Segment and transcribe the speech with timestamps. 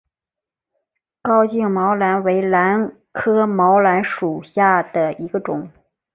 [1.21, 5.69] 高茎毛兰为兰科毛兰属下的一个种。